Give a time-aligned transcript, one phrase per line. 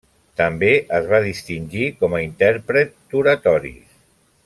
[0.39, 0.69] També
[0.99, 3.99] es va distingir com a intèrpret d'oratoris.